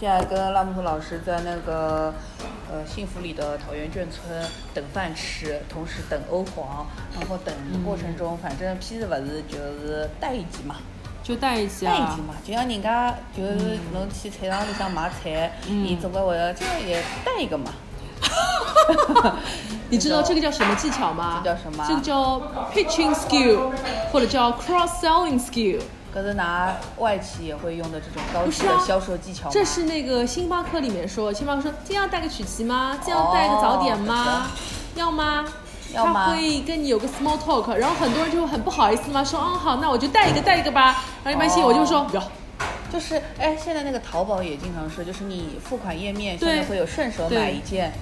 [0.00, 2.14] 现在跟拉木图老师在那个
[2.70, 4.44] 呃幸福里的桃源眷村
[4.74, 6.86] 等饭吃，同时等欧皇，
[7.18, 10.76] 然后等的过程中，反正披是不是就是带一集嘛，
[11.22, 12.22] 就带一起啊带一记。
[12.22, 13.54] 嘛，就像人家就是
[13.92, 17.72] 侬去菜场里向买菜，你总归会要这个也带一个嘛。
[19.90, 21.40] 你知道这个叫什么技巧吗？
[21.42, 22.40] 这叫什么这个叫
[22.74, 23.70] pitching skill，
[24.12, 25.80] 或者叫 cross selling skill。
[26.12, 29.50] 可是拿外企也会用的这种高级的销售技巧？
[29.50, 32.98] 这是那个星巴克里面说，星巴克说这样带个曲奇吗？
[33.04, 34.50] 这样带个早点吗？
[34.94, 35.44] 要吗？
[35.94, 41.04] 要吗他会跟你有个 small talk，然后很多人就很不好意思嘛，说嗯好，那我就带一个带一个吧。
[41.24, 42.22] 然后一般性我就说不要，
[42.92, 47.92] 就是哎，现在那个淘宝也经常说，就是你付款页面对现在会有顺手买一件，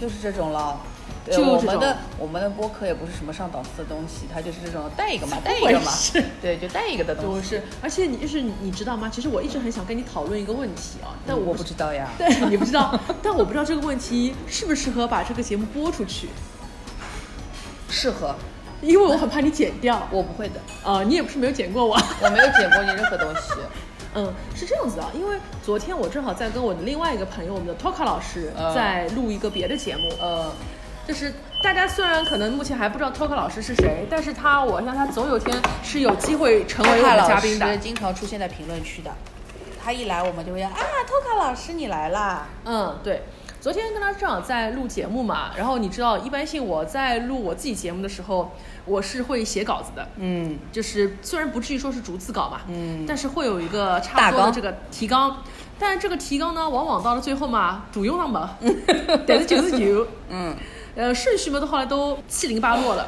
[0.00, 0.78] 就是这种了。
[1.26, 5.92] 对就我们的我们的播客也不是什么上档次的东西，它就是这种带一个嘛，带一个嘛，
[6.40, 7.50] 对，就带一个的东西。
[7.50, 9.10] 就是，而且你就是你知道吗？
[9.12, 12.08] 其实我一直很想跟你讨论一个问题啊，但我我不知道呀。
[12.16, 16.28] 对你不知道，但我不知道这个问题适不适合把这个节目播出去，
[17.90, 18.34] 适合，
[18.80, 20.06] 因为我很怕你剪掉。
[20.12, 21.96] 我不会的，呃，你也不是没有剪过我。
[22.22, 23.52] 我没有剪过你任何东西。
[24.18, 30.50] 嗯，是这样子啊，因为昨天我正好在跟我的另外一个朋友，我们的 Toka 老师嗯在录一个别的节目，呃，
[31.06, 37.76] 就是大家虽然可能目前还不知道 Toka 老师是谁，但是他我相信他总有一天是有机会成为我们嘉宾的。
[37.78, 39.10] 经常出现在评论区的，
[39.82, 40.72] 他一来我们就会啊，
[41.06, 42.48] 托卡老师你来啦。
[42.64, 43.22] 嗯，对。
[43.58, 48.52] 昨天跟他正好在录节目嘛，然后你知道，一般性我在录我自己节目的时候，
[48.84, 55.42] 我是会写稿子的，嗯就是虽然不至于说是逐字稿嘛，嗯，但是会有一个差不多的这个提纲，
[55.80, 58.56] 但是这个提纲呢，往往到了最后嘛，主用上嘛，
[59.26, 60.54] 但是就是有，嗯
[60.96, 63.06] 呃，顺序嘛都后来都七零八落了。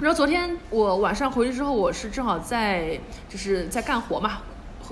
[0.00, 2.98] 然后昨天我晚上回去之后，我是正好在
[3.28, 4.38] 就是在干活嘛，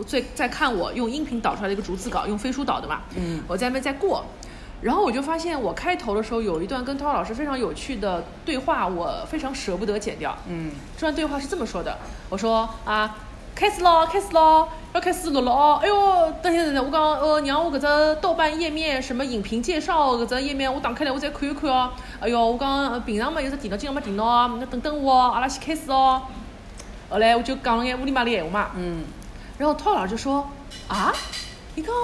[0.07, 4.25] 最在看我用音频导出来的一个逐字稿，用飞书导的嘛，嗯我在那边在过，
[4.83, 10.37] 然后我就发现我开头的时候有一段跟涛老师非常有趣的对话，我非常舍不得剪掉。
[10.49, 13.17] 嗯这段对话是这么说的：我说啊，
[13.57, 15.81] 开始咯，开始咯，要开始录了哦。
[15.83, 21.91] 哎呦，等一下等一下，我讲呃，让我搿只豆瓣页面什么影评介绍搿只页面，我打开来我再看一看哦。
[22.21, 26.21] 哎哟，我讲呃平常嘛有只电脑，今朝没电脑啊，那等等我哦，阿拉先开始哦。
[27.09, 29.05] 后来我就讲了眼乌里嘛里闲话嘛，嗯，
[29.57, 30.47] 然后涛老师就说
[30.89, 31.11] 啊，
[31.77, 31.95] 你看。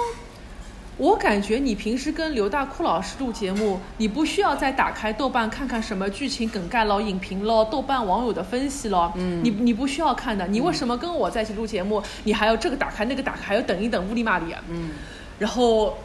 [0.98, 10.46] 我感觉你平时跟刘大库老师录节目，你不需要再打开豆瓣看看什么剧情梗概咯、影评咯、豆瓣网友的分析咯，嗯，你你不需要看的。
[10.48, 14.62] 你为什么跟我在一起录节目，你还要这个打开那个打开，还要等一等乌里玛里啊？
[14.68, 14.90] 嗯，
[15.38, 15.98] 然后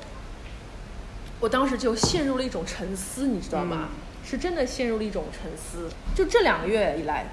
[1.42, 3.90] 我当时就陷入了一种沉思，你知道吗？
[4.24, 5.90] 是真的陷入了一种沉思。
[6.16, 7.28] 就这两个月以来，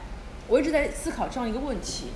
[0.48, 2.09] 我一直在思考这样一个问题，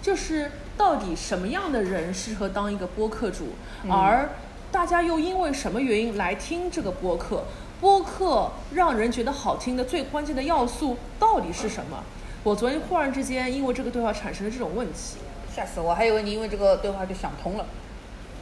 [0.00, 3.54] 就是到底什么样的人适合当一个播客主，
[3.88, 4.28] 而
[4.74, 7.44] 大家又因为什么原因来听这个播客？
[7.80, 12.02] 播客让人觉得好听的最关键的要素到底是什么？
[12.42, 15.18] 我昨天忽然之间因为这个对话产生了这种问题。
[15.54, 17.64] 吓死我，还以为你因为这个对话就想通了。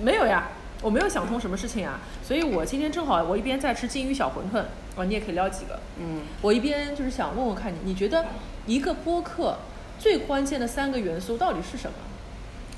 [0.00, 0.48] 没有呀，
[0.80, 4.60] 我没有想通什么事情啊，所以我今天正好我一边在吃金鱼小馄饨，
[4.96, 5.78] 啊，你也可以撩几个。
[5.98, 8.24] 嗯，我一边就是想问问看你，你觉得
[8.64, 9.58] 一个播客
[9.98, 11.96] 最关键的三个元素到底是什么？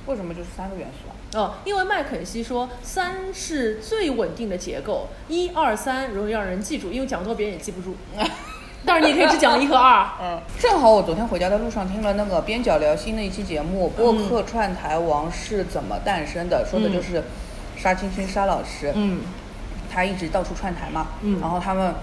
[0.06, 1.40] 为什么就是三个元素啊？
[1.40, 7.96] 哦，因为麦肯锡说三是最稳定的结构，一二三容易让人记住，因为讲多别人也记不住。
[8.86, 10.06] 当然你也可以只讲一和二。
[10.20, 17.24] 嗯，正好我昨天回家的路上听了那个边角聊新的一期节目，播客串台王是怎么诞生的，说的就是
[17.76, 19.22] 沙青青沙老师，嗯
[19.90, 21.94] 他一直到处串台嘛，嗯然后他们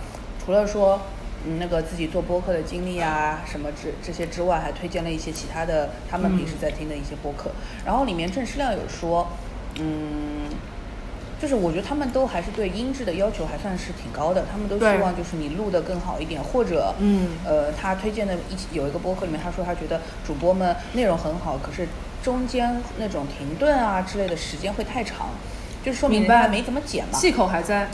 [0.43, 0.99] 除了说。
[1.45, 7.51] 嗯，那个自己做播客的经历啊，什么之这些之外，还推荐了一些其他的他们平时在听的一些播客。
[7.85, 9.27] 然后里面郑世亮有说，
[9.79, 10.49] 嗯，
[11.41, 21.87] 就是我觉得他们都还是对音质的要求还算是挺高的，他们都希望就是你录的更好一点，或者嗯呃，他推荐的一有一个播客里面，他说他觉得主播们内容很好，可是
[22.21, 25.29] 中间那种停顿啊之类的时间会太长，
[25.83, 27.17] 就是说明明白人家没怎么剪嘛。
[27.17, 27.89] 气口还在。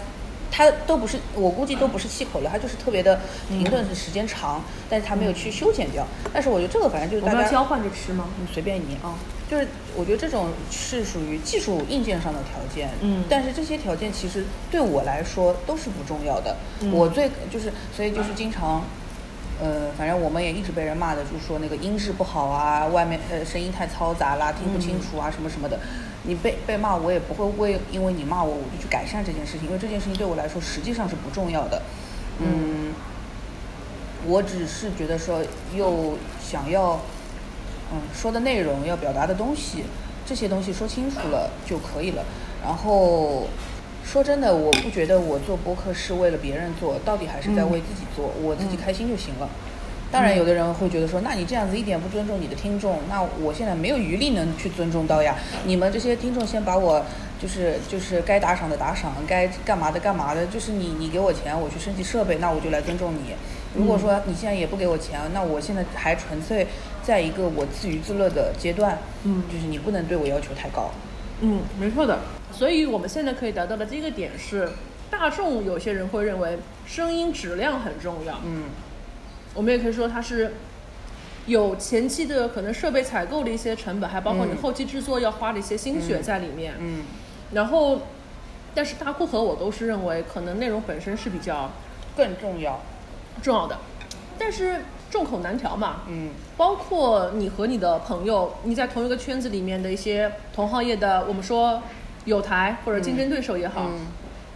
[0.58, 4.60] 他都不是，我估计都不是气口了，它就是特别的停顿是时间长，
[4.90, 6.04] 但是它没有去修剪掉。
[6.34, 8.26] 但是我觉得这个反正就是大家我们要交换着吃吗？
[8.42, 9.14] 你随便你啊，
[9.48, 16.58] 就是我觉得这种是属于技术硬件上的条件，嗯但是这些条件其实对我来说都是不重要的。
[16.82, 18.84] 嗯我最就是所以就是经常
[19.62, 25.80] 呃，反正我们也一直被人骂的，就是说那个音质不好啊，外面呃声音太嘈杂啦，听不清楚啊，什么什么的。
[26.24, 31.82] 你被被骂，我也不会为因为你骂我，我就去改善这件事情，因为这件事情对我来说实际上是不重要的。
[32.40, 32.94] 嗯，
[34.26, 35.42] 我只是觉得说
[35.74, 37.00] 又想要，
[37.94, 39.84] 嗯，说的内容要表达的东西，
[40.26, 42.24] 这些东西说清楚了就可以了。
[42.64, 43.48] 然后
[44.04, 49.50] 说真的，我不觉得我做播客是为了别人做，到底还是在为自己做，我自己开心就行了。
[50.10, 55.36] 当然，有的人会觉得说，那你这样子一点不尊重你的听众，那我现在没有余力能去尊重到呀。
[55.66, 57.06] 你们这些听众先把我
[57.42, 63.34] 就是就是该打赏的打赏，该干嘛的干嘛的，就是你你给我钱，我去升级设备，那我就来尊重你。
[63.76, 66.66] 如果说你现在也不给我钱，那我现在还纯粹
[67.04, 70.90] 在一个我自娱自乐的阶段，嗯就是你不能对我要求太高。
[71.42, 72.18] 嗯，没错的。
[72.52, 74.70] 所以我们现在可以达到的第一个点是，
[75.12, 78.40] 大众有些人会认为声音质量很重要。
[78.46, 78.64] 嗯
[79.58, 80.54] 我们也可以说它是
[81.48, 86.76] 有前期的可能设备采购的一些成本，还包括你嗯后期制作要花的一些心血在里面。
[86.80, 87.04] 嗯
[87.54, 88.02] 然后，
[88.76, 91.72] 但是大库和我都是认为，可能内容本身是比较
[92.16, 92.82] 更重要。
[93.42, 93.78] 重要的，
[94.38, 96.02] 但是众口难调嘛。
[96.08, 101.82] 嗯包括你和你的朋友，你在同一个圈子里面的一些同行业的，我们说
[102.26, 104.08] 友台或者竞争对手也好，嗯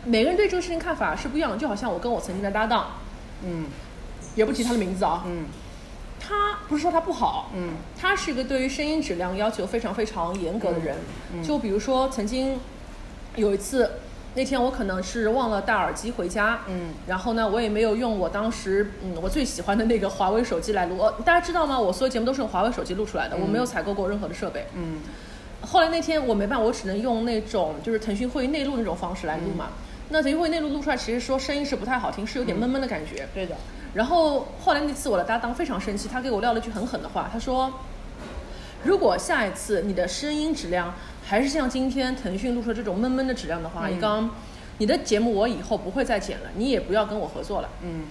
[0.03, 1.57] 每个人对这个事情看法是不一样的。
[1.57, 2.97] 就好像我跟我曾经的搭档，
[3.45, 3.67] 嗯
[4.35, 5.45] 也不提他的名字啊，嗯
[6.19, 10.97] 他不是说他不好，嗯他是一个对于声音质量要求非常非常严格的人。
[11.33, 12.59] 嗯就比如说曾经
[13.35, 13.91] 有一次，
[14.35, 20.97] 那天我可能是忘了带耳机回家，嗯然后呢，我也没有用我当时嗯我最喜欢的那个华为手机来录。
[20.99, 21.79] 呃大家知道吗？
[21.79, 24.65] 我所有节目都是用华为手机录出来的，我没有采购过任何的设备。
[24.75, 24.99] 嗯
[25.63, 29.69] 后来那天我没办法，我只能用那种就是腾讯会议内录那种方式来录嘛。
[30.09, 33.27] 那腾讯会议内录录出来，其实说声音是不太好听，是有点闷闷的感觉。
[33.33, 33.55] 对的。
[33.93, 37.73] 然后后来那次我的搭档非常生气，他给我撂了一句很狠的话，他说
[38.83, 40.93] ：“如果下一次你的声音质量
[41.25, 44.29] 还是像今天腾讯录出的这种闷闷的质量的话，嗯一刚，
[44.77, 48.03] 你的节目我以后不会再剪了，你也不要跟我合作了。”嗯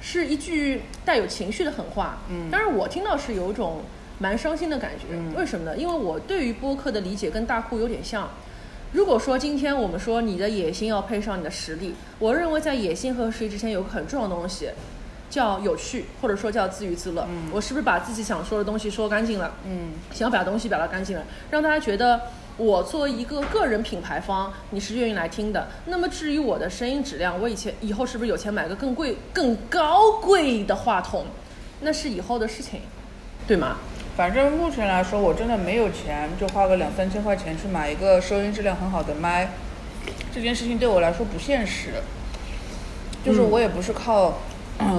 [0.00, 2.18] 是一句带有情绪的狠话。
[2.30, 3.82] 嗯当然我听到是有一种
[4.18, 5.06] 蛮伤心的感觉。
[5.12, 5.76] 嗯为什么呢？
[5.76, 8.28] 因为我对于播客的理解跟大库有点像。
[8.92, 14.70] 如果说今天我们说你的野心要配上你的实力，我认为在野心和实力之前有个很重要的东西，
[15.28, 17.26] 叫有趣，或者说叫自娱自乐。
[17.28, 19.54] 嗯我是不是把自己想说的东西说干净了？
[19.66, 22.20] 嗯想要表达东西表达干净了，让大家觉得
[22.56, 25.68] 我作为一个个人品牌方，你是愿意来听的。
[25.86, 31.26] 那么至于我的声音质量，我以前以后是不是有钱买个更贵、更高贵的话筒，
[31.80, 32.80] 那是以后的事情，
[33.46, 33.76] 对吗？
[34.16, 39.52] 反正目前来说，我真的没有钱，就花个两三千块钱去买一个收音质量很好的麦，
[40.34, 41.90] 这件事情对我来说不现实。
[43.22, 44.34] 就是嗯我也不是靠嗯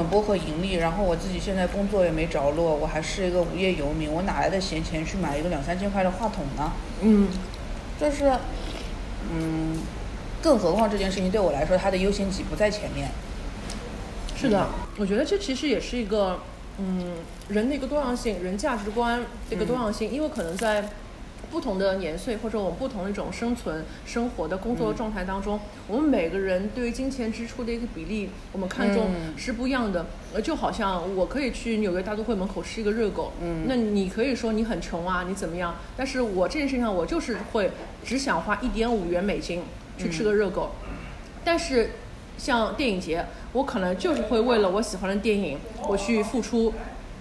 [0.09, 6.71] 播客盈利，然后我自己现在工作也没着落，我还是一个无业游民，我哪来的闲钱去买一个两三千块的话筒呢？
[7.01, 7.27] 嗯
[7.99, 8.31] 就是，
[9.31, 9.79] 嗯，
[10.41, 13.09] 更何况这件事情对我来说，它的优先级不在前面。
[14.35, 16.39] 是的，我觉得这其实也是一个，
[16.77, 17.13] 嗯，
[17.49, 19.19] 人的一个多样性，人价值观
[19.49, 20.89] 的一个多样性，因为可能在
[21.49, 29.33] 不同的年岁或者我们不同的一种生存、生活的工作状态当中，我们每个人对于金钱支出的一个比例，我们看重嗯。
[29.37, 30.05] 是不一样的。
[30.33, 33.65] 呃，就好像我可以去纽约大都会门口吃一个热狗，嗯。
[33.67, 35.75] 那你可以说你很穷啊，你怎么样？
[35.95, 37.71] 但是我这件事情上，我就是会
[38.03, 39.63] 只想花一点五元美金
[39.97, 40.71] 去吃个热狗，
[41.45, 41.91] 但是
[42.37, 45.57] 像电影节，我可能就是会为了我喜欢的电影，
[45.87, 46.73] 我去付出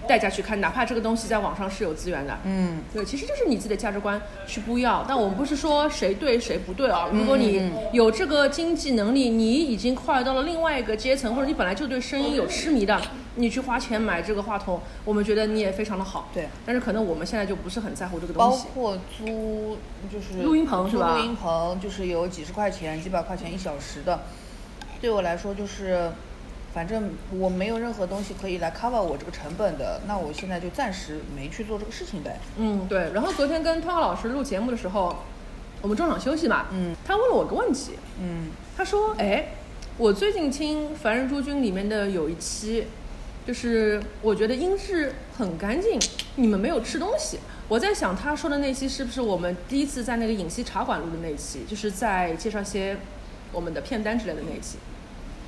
[0.07, 2.37] 代价去看，哪怕这个东西在网上是有资源的。
[2.45, 5.05] 嗯对，其实就是你自己的价值观去不要。
[5.07, 7.09] 但我们不是说谁对谁不对啊。
[7.11, 12.99] 如果嗯你有这个经济能力，你已经跨越到了另外一个阶层，或者你本来就对声音有痴迷的，
[13.35, 16.29] 你去花钱买这个话筒，我们觉得你也非常的好。
[16.33, 16.47] 对。
[16.65, 18.65] 但是可能我们现在就不是很在乎这个东西。
[18.65, 19.77] 包括租
[20.11, 24.21] 就是录音棚是吧录音棚就是有几十块钱、几百块钱一小时的，
[25.01, 26.11] 对我来说就是，
[26.77, 32.39] 反正我没有任何东西可以来 cover 我这个成本的，那我现在就暂时没去做这个事情呗。
[32.57, 33.11] 嗯，对。
[33.13, 35.23] 然后昨天跟汤浩老师录节目的时候，
[35.81, 39.53] 我们中场休息嘛，嗯他问了我个问题，嗯他说：“哎，
[39.97, 42.85] 我最近听《凡人诸君》里面的有一期，
[43.47, 45.99] 就是我觉得音质很干净，
[46.35, 47.39] 你们没有吃东西。
[47.67, 52.97] 我在想他说的那期是不是我们第一次在那个影溪茶馆录的那一期，就是在介绍一些
[53.51, 54.77] 我们的片单之类的那一期。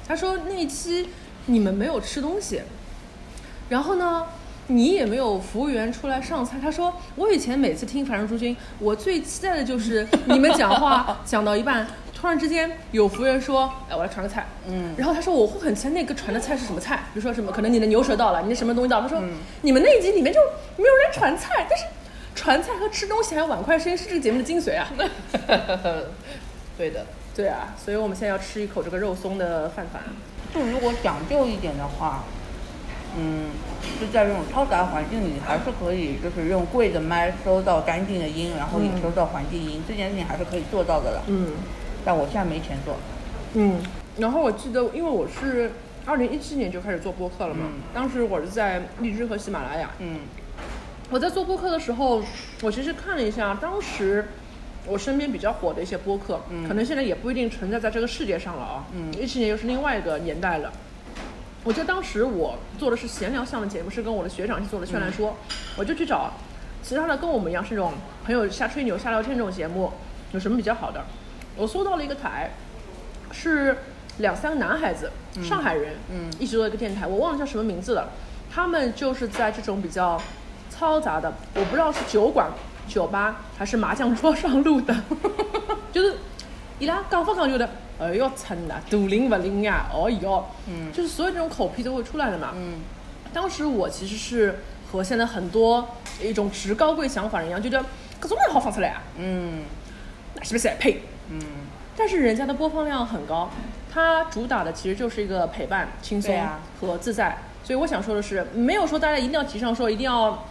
[0.09, 1.07] 他说那一期
[1.45, 2.63] 你们没有吃东西，
[3.69, 4.25] 然后呢，
[4.65, 6.57] 你也没有服务员出来上菜。
[6.59, 14.47] 他说我以前每次听《凡人诸君》，我最期待的就是你们讲话 讲到一半，突然之间有服务员说，哎，我来传个菜。
[14.67, 19.03] 嗯然后他说我会很期待那个传的菜是什么菜，比如说什么，可能你的牛舌到了，你的什么东西到了。
[19.07, 20.39] 他说、嗯你们那一集里面就
[20.75, 21.85] 没有人传菜，但是
[22.33, 24.87] 传菜和吃东西还有碗筷声是这个节目的精髓啊。
[26.75, 27.05] 对的。
[27.39, 30.03] 对啊，所以我们现在要吃一口这个肉松的饭团。
[30.53, 32.25] 就如果讲究一点的话，
[33.17, 33.45] 嗯，
[33.97, 41.23] 就在这种嘈杂环境里，还是可以就是用贵的麦收到干净的音，然后也嗯收到环境音，这件事情还是可以做到的了。
[41.27, 41.53] 嗯
[42.03, 42.97] 但我现在没钱做。
[43.53, 43.81] 嗯，
[44.17, 45.71] 然后我记得，因为我是
[46.05, 49.91] 二零一七年就开始做播客了嘛，嗯当时我是在荔枝和喜马拉雅。
[49.99, 50.19] 嗯
[51.09, 52.21] 我在做播客的时候，
[52.63, 54.27] 我其实看了一下，当时
[54.89, 58.85] 我身边比较火的一些播客，嗯可能现在也不一定存在在这个世界上了啊。
[58.93, 60.71] 嗯一七年又是另外一个年代了。
[61.63, 65.29] 我记得当时我做的是闲聊向的节目，是跟我的学长去做的《劝烂说》
[65.75, 66.31] 我就去找
[66.81, 67.93] 其他的跟我们一样是这种
[68.25, 69.91] 朋友瞎吹牛、瞎聊天这种节目，
[70.31, 71.03] 有什么比较好的？
[71.57, 72.51] 我搜到了一个台，
[73.31, 73.77] 是
[74.19, 75.11] 两三个男孩子，
[75.43, 78.09] 上海人，嗯一起做一个电台，我忘了叫什么名字了。
[78.49, 80.19] 他们就是在这种比较
[80.73, 82.47] 嘈杂的，我不知道是酒馆、
[82.89, 84.93] 酒吧还是麻将桌上录的，
[85.93, 86.17] 就是
[86.79, 87.69] 伊拉讲法讲究的，
[87.99, 90.91] 哎哟真的，大灵不灵呀，哦哟，嗯。
[90.91, 92.53] 就是所有这种口癖都会出来的嘛。
[92.55, 92.79] 嗯。
[93.31, 94.59] 当时我其实是
[94.91, 95.87] 和现在很多
[96.21, 97.79] 一种职高贵想法人一样，觉得
[98.19, 99.61] 搿种人好放出来啊，嗯。
[100.33, 101.01] 那是不是呸？
[101.29, 101.39] 嗯，
[101.95, 103.49] 但是人家的播放量很高，
[103.93, 106.59] 它主打的其实就是一个陪伴、轻松啊。
[106.81, 107.37] 和自在。
[107.63, 110.43] 所以我想说的是，没有说大家一定要提倡说一定要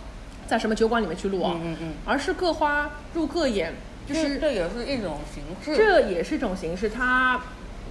[0.48, 3.74] 在什么酒馆里面去录啊，嗯嗯嗯而是各花入各眼，
[4.08, 5.76] 就是这也是一种形式。
[5.76, 7.40] 这也是一种形式，它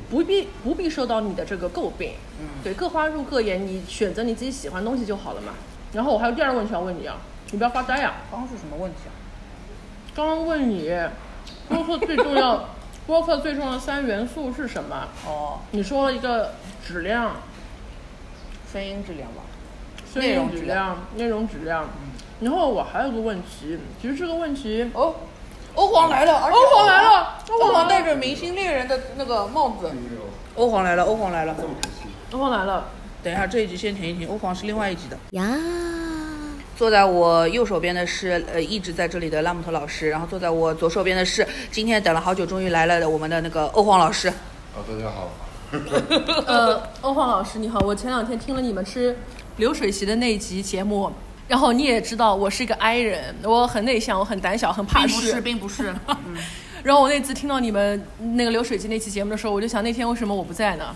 [0.09, 2.13] 不必不必受到你的这个诟病。
[2.41, 5.53] 嗯对，各花入各眼，你选择你自己喜欢的东西就好了嘛。
[5.93, 7.17] 然后我还有第二个问题要问你啊，
[7.51, 9.13] 你不要发呆呀、刚刚是什么问题啊？
[10.15, 10.91] 刚刚问你，
[11.69, 12.69] 播客最重要，
[13.05, 15.07] 播客最重要的三元素是什么？
[15.25, 17.37] 哦，你说了一个质量、
[18.73, 19.43] 声音质量吧。
[20.11, 21.89] 声内容音质量、内容质量。
[22.39, 25.15] 然后我还有个问题，其实这个问题，哦，
[25.73, 27.09] 欧皇来了，而且欧皇来了
[27.49, 29.91] 欧皇欧皇戴着明星猎人的那个帽子。
[30.55, 31.55] 欧皇来了，欧皇来了。
[32.31, 32.89] 欧皇来了，
[33.23, 35.17] 等一下，这一集先停一停，欧皇是另外一集的。
[35.31, 35.57] 呀，
[36.75, 44.27] 坐在我右手边的是呃一直在这里的拉姆特老师，然后坐在我左手边的是今天等了好久终于来了的我们的那个欧皇老师。
[44.27, 45.29] 啊，大家好。
[46.45, 49.17] 呃，欧皇老师你好，我前两天听了你们吃
[49.57, 51.11] 流水席的那一集节目，
[51.47, 55.95] 然后你也知道我是一个 I 人，我很内向，我很胆小，很怕事，并不是。
[56.83, 58.01] 然后我那次听到你们
[58.35, 60.93] 那个流水席那期节目的时候，我就想那天为什么我不在呢？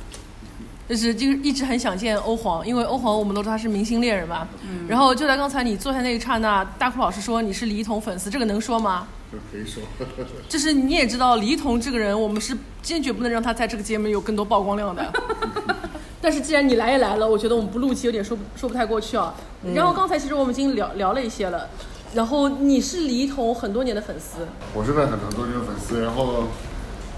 [0.90, 4.46] 就是就是一直很想见欧皇，因为欧皇我们都知道他是明星猎人嘛。
[4.90, 9.08] 然后就在刚才你坐下那一刹那，大哭老师说你是李一桐粉丝，这个能说吗？
[9.50, 9.82] 可以说，
[10.50, 15.14] 就是你也知道李一桐这个人，我们是坚决不能让他在这个节目有更多曝光量的。
[16.22, 19.34] 但是既然你来也来了，我觉得我们不录期有点说不说不太过去啊。
[19.74, 21.68] 然后刚才其实我们已经聊聊了一些了，
[22.14, 26.46] 然后你是李一桐很多年的粉丝，我是在很很多年的粉丝，然后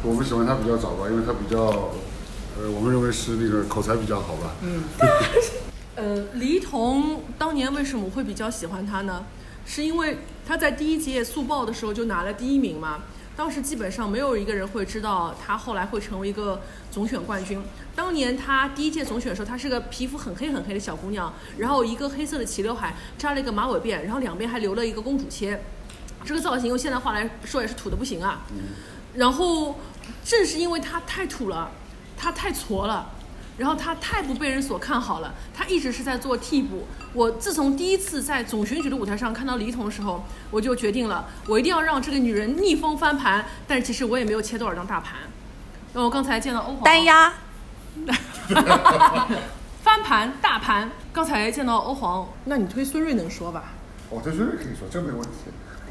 [0.01, 1.59] 我们喜欢他比较早吧，因为他比较，
[2.57, 4.55] 呃，我们认为是那个口才比较好吧。
[4.61, 4.83] 嗯。
[5.95, 9.23] 呃，李一桐当年为什么会比较喜欢他呢？
[9.65, 10.17] 是因为
[10.47, 12.99] 他在第一届速报的时候就拿了第一名嘛。
[13.35, 16.61] 当时基本上没有一个人会知道他后来会成为一个
[16.91, 17.59] 总选冠军。
[17.95, 25.63] 当年他第一届总选的时候，她是个皮肤很黑很黑的小姑娘，然后一个黑色的齐刘海，扎了一个马尾辫，然后两边还留了一个公主切。
[26.23, 28.43] 这个造型用现在话来说也是土的不行啊。
[29.15, 29.79] 然后
[30.23, 31.71] 正是因为她太土了，
[32.15, 33.12] 她太矬了，
[33.57, 36.87] 然后他太不被人所看好了，他一直是在做替补。
[37.13, 43.45] 我自从第一次在总选举的舞台上看到李一桐的时候，我就决定了，我一定要让这个女人逆风翻盘。
[43.67, 45.15] 但是其实我也没有切多少张大盘。
[45.93, 47.33] 那我刚才见到欧皇单压。
[49.83, 53.65] 翻盘大盘，刚才见到欧皇，那你推孙瑞能说吧？
[54.09, 55.29] 我推孙瑞可以说，这没问题。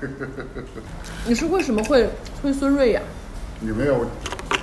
[1.29, 3.01] 你是为什么会推孙瑞呀、
[3.61, 4.05] 也没有，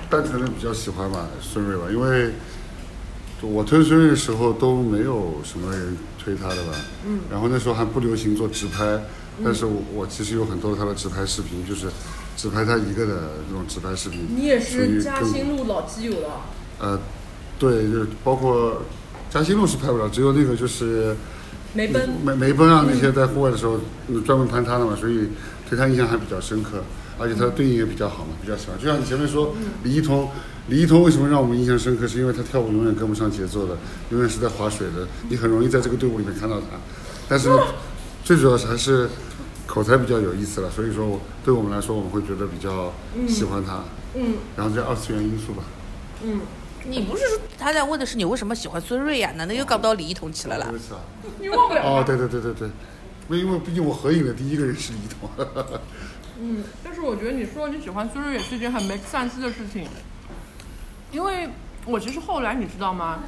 [0.09, 2.33] 单纯的比较喜欢吧孙瑞吧，因为
[3.41, 6.73] 我推孙瑞的时候都没有什么人推他的吧。
[7.05, 7.19] 嗯。
[7.31, 8.99] 然后那时候还不流行做直拍，
[9.43, 11.87] 但是我我其实有很多他的直拍视频，就是
[12.35, 14.27] 只拍他一个的那种直拍视频。
[14.35, 16.27] 你也是嘉兴路老基友的。
[16.79, 16.99] 呃，
[17.57, 18.81] 对，就是包括
[19.29, 21.15] 嘉兴路是拍不了，只有那个就是
[21.73, 25.27] 梅奔，梅梅奔啊那些在户外的时候嗯专门拍他的嘛，所以
[25.69, 26.83] 对他印象还比较深刻，
[27.17, 28.79] 而且他的对应也比较好嘛，比较喜欢。
[28.79, 29.53] 就像你前面说
[29.83, 30.29] 李一桐，
[30.69, 32.07] 李一桐为什么让我们印象深刻？
[32.07, 33.75] 是因为他跳舞永远跟不上节奏的，
[34.11, 36.67] 永远是在划水的，你很容易在这个队伍里面看到他。
[37.27, 37.49] 但是
[38.23, 39.09] 最主要是还是
[39.65, 42.93] 口才比较有意思了，所以说我对我们来说，我们会觉得比较
[43.27, 43.83] 喜欢他。
[44.15, 45.63] 嗯然后这二次元因素吧。
[46.23, 46.41] 嗯，
[46.87, 49.31] 你不是说他在问的是你为什么喜欢孙瑞呀？
[49.35, 50.77] 难道又搞到李一桐起来了不？
[50.77, 50.99] 是啊。
[51.39, 52.67] 你忘不了哦，对对对对对，
[53.27, 55.29] 因为因为毕竟我合影的第一个人是李一桐。
[56.41, 59.85] 嗯，但是我觉得你说你喜欢孙瑞也是一件很 make sense 的事情，
[61.12, 61.48] 因为
[61.86, 63.18] 我其实后来你知道吗？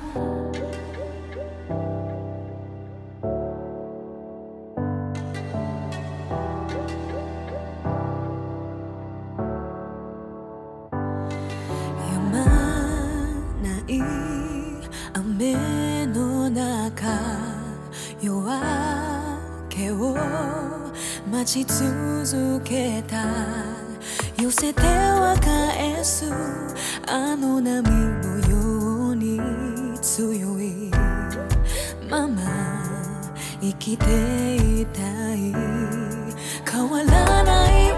[11.98, 12.44] 止ま
[13.62, 14.00] ない
[15.14, 17.06] 雨の中
[18.20, 18.50] 夜明
[19.68, 20.16] けを
[21.30, 23.16] 待ち続けた
[24.41, 26.25] 寄せては返す。
[27.07, 29.39] あの波のように
[30.01, 30.89] 強い。
[32.09, 32.41] まま
[33.61, 35.01] 生きていた
[35.35, 35.53] い。
[36.65, 37.90] 変わらない